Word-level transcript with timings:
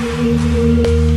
Música 0.00 1.09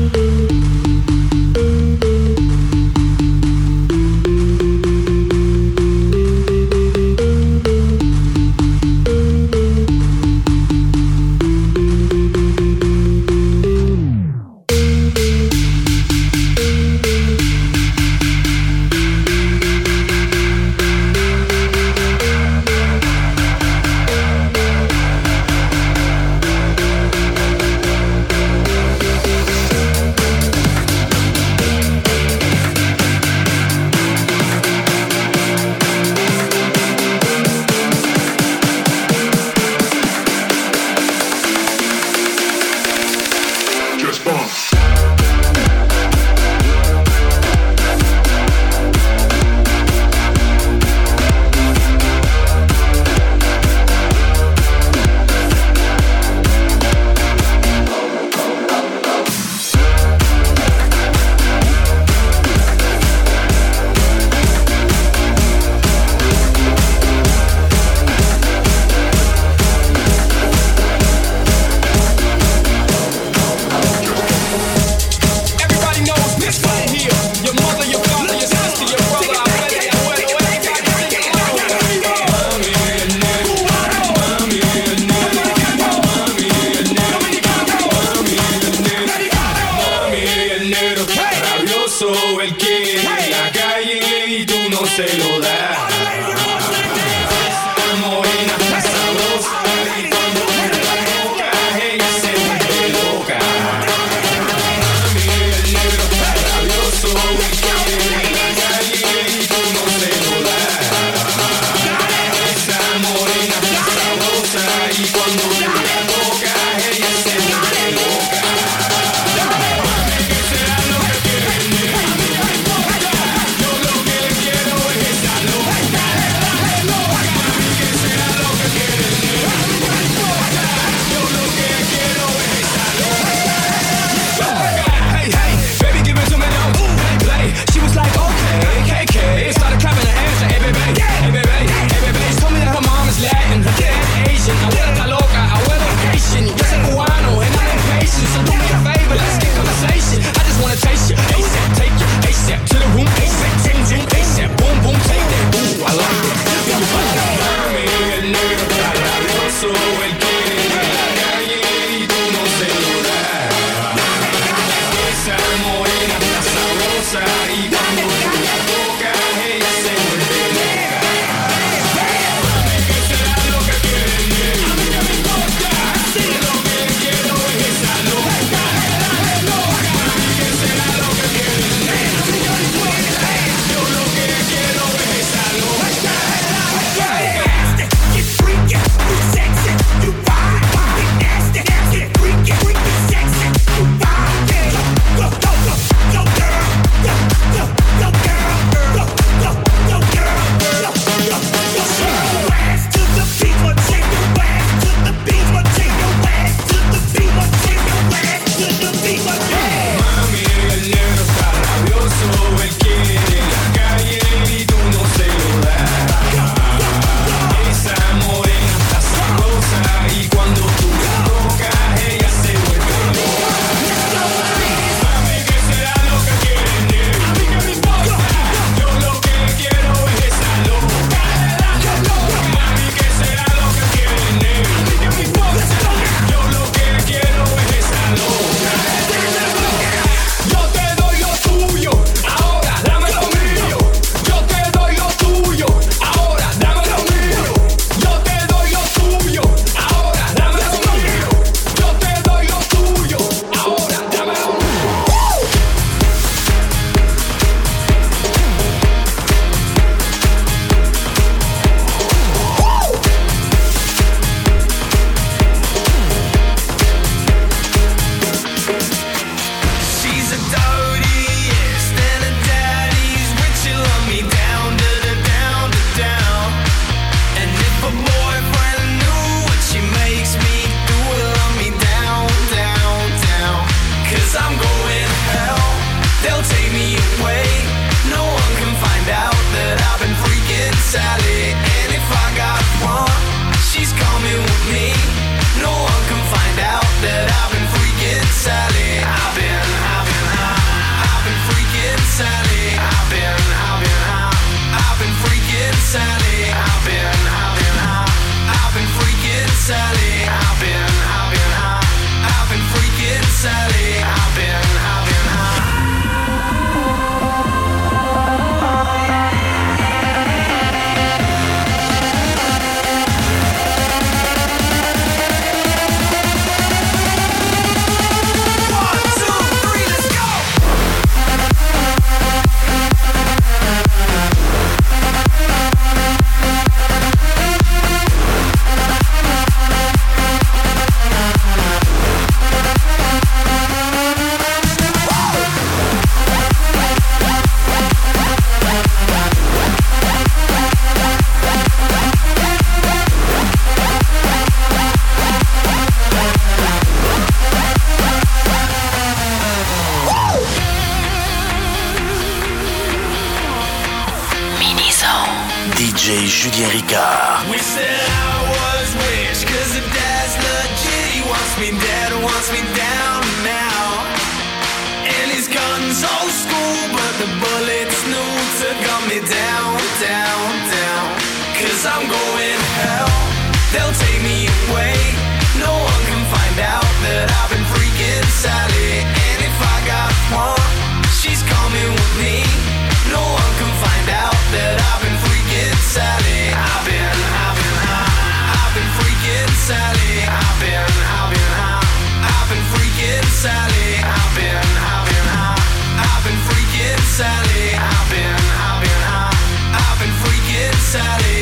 I've 407.84 408.10
been, 408.10 408.36
I've 408.68 408.80
been 408.84 409.02
high, 409.04 409.36
I've 409.76 410.00
been 410.00 410.16
freaking 410.24 410.74
sad. 410.80 411.33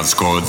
Record 0.00 0.48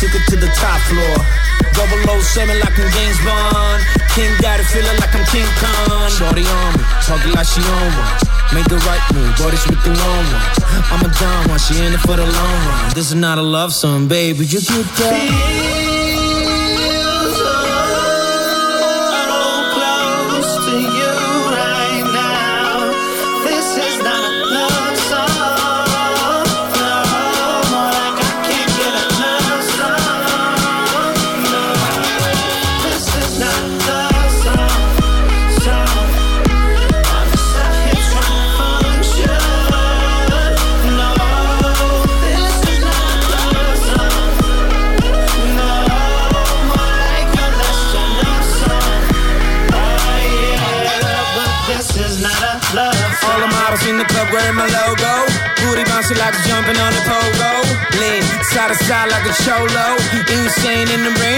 took 0.00 0.14
it 0.14 0.24
to 0.28 0.36
the 0.36 0.48
top 0.52 0.80
floor. 0.92 1.16
007 1.72 2.60
like 2.60 2.78
I'm 2.78 2.90
James 2.92 3.18
Bond. 3.24 3.80
King 4.12 4.32
got 4.40 4.60
it 4.60 4.66
feeling 4.68 4.96
like 5.00 5.14
I'm 5.14 5.24
King 5.32 5.48
Kong. 5.56 6.10
Shorty 6.10 6.44
on 6.44 6.72
me, 6.76 6.84
talking 7.04 7.32
like 7.32 7.46
she 7.46 7.60
on 7.60 7.88
one. 7.96 8.36
Make 8.52 8.68
the 8.68 8.76
right 8.84 9.00
move, 9.14 9.36
boy, 9.36 9.50
this 9.50 9.66
with 9.66 9.82
the 9.84 9.90
wrong 9.90 10.24
one. 10.28 10.44
I'm 10.92 11.00
a 11.00 11.10
dumb 11.18 11.48
one, 11.48 11.58
she 11.58 11.78
in 11.84 11.92
it 11.92 12.00
for 12.00 12.16
the 12.16 12.26
long 12.26 12.58
run. 12.68 12.94
This 12.94 13.08
is 13.08 13.14
not 13.14 13.38
a 13.38 13.42
love 13.42 13.72
song, 13.72 14.08
baby. 14.08 14.44
You 14.44 14.60
get 14.60 14.86
that? 15.00 15.85
Like 56.14 56.38
jumping 56.46 56.78
on 56.78 56.92
a 56.94 57.02
pogo. 57.02 57.66
Lean 57.98 58.22
side 58.54 58.70
to 58.70 58.78
side 58.86 59.10
like 59.10 59.26
a 59.26 59.34
cholo. 59.42 59.98
Insane 60.30 60.86
in 60.94 61.02
the 61.02 61.10
brain, 61.18 61.35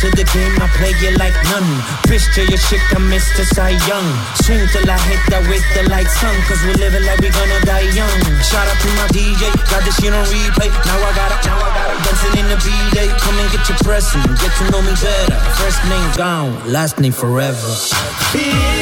to 0.00 0.08
the 0.16 0.24
game, 0.32 0.56
I 0.56 0.66
play 0.80 0.96
it 0.96 1.20
like 1.20 1.36
none. 1.52 1.68
To 2.08 2.42
your 2.46 2.56
chick, 2.56 2.80
I'm 2.96 3.10
Mr. 3.10 3.44
Cy 3.44 3.76
Young. 3.84 4.08
Swing 4.44 4.64
till 4.72 4.88
I 4.88 4.96
hit 5.04 5.20
that 5.28 5.44
with 5.44 5.64
the 5.76 5.88
light 5.92 6.08
sun. 6.08 6.32
Cause 6.48 6.62
we 6.64 6.72
living 6.80 7.04
like 7.04 7.20
we 7.20 7.28
gonna 7.28 7.60
die 7.68 7.90
young. 7.92 8.08
Shout 8.40 8.64
out 8.64 8.78
to 8.80 8.88
my 8.96 9.08
DJ, 9.12 9.52
got 9.68 9.84
this 9.84 9.96
shit 10.00 10.12
on 10.12 10.24
replay. 10.32 10.72
Now 10.88 10.96
I 11.00 11.10
got 11.12 11.32
it, 11.32 11.40
now 11.44 11.58
I 11.60 11.68
got 11.74 11.88
it. 11.92 11.98
Dancing 12.06 12.34
in 12.40 12.46
the 12.48 12.58
B-Day. 12.64 13.08
Come 13.20 13.36
and 13.40 13.48
get 13.52 13.68
your 13.68 13.78
pressing, 13.84 14.22
get 14.40 14.52
to 14.56 14.64
know 14.72 14.80
me 14.80 14.94
better. 15.00 15.38
First 15.60 15.80
name 15.88 16.08
gone, 16.16 16.54
last 16.70 17.00
name 17.00 17.12
forever. 17.12 17.60
close 17.60 18.79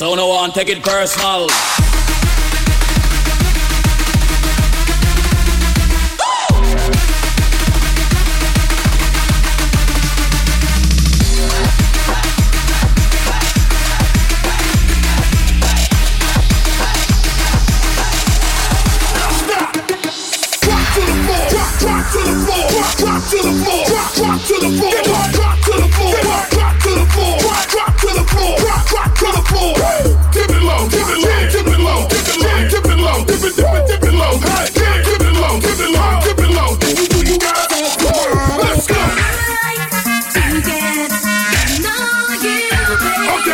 so 0.00 0.14
no 0.14 0.28
one 0.28 0.50
take 0.50 0.70
it 0.70 0.82
personal. 0.82 1.89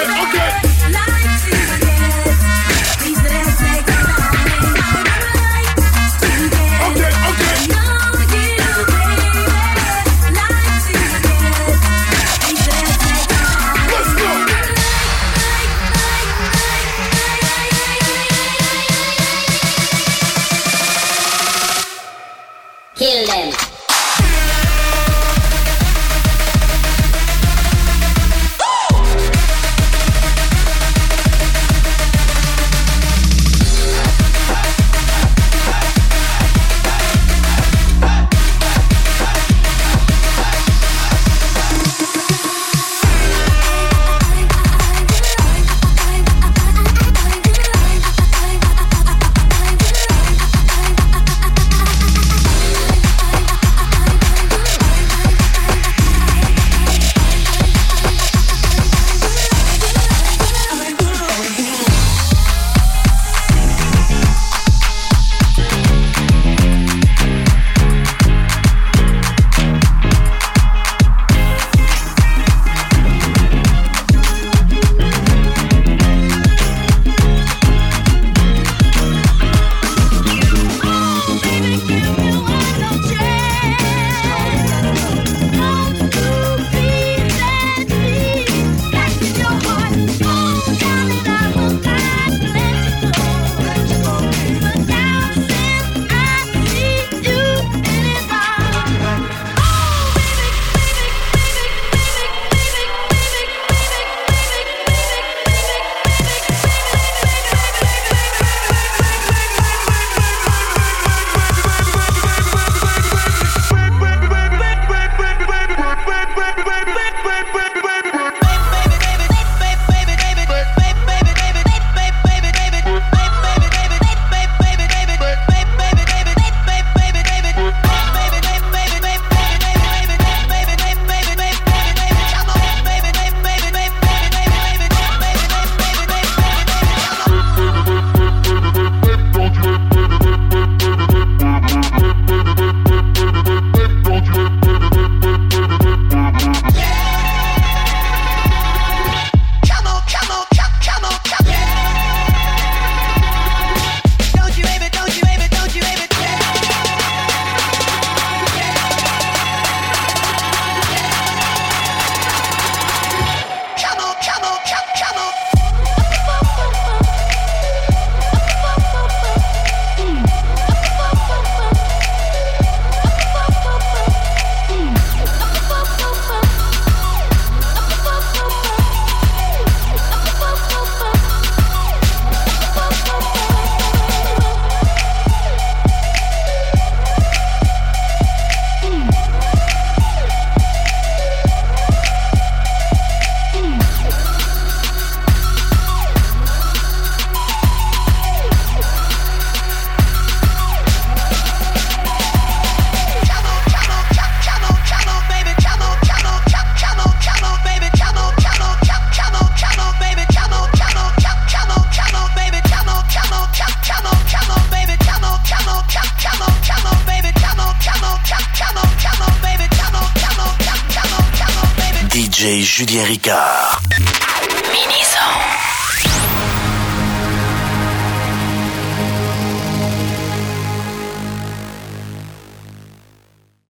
Okay, 0.09 0.76